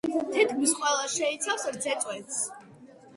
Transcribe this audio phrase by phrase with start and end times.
[0.35, 2.41] თითქმის ყველა შეიცავს რძეწვენს.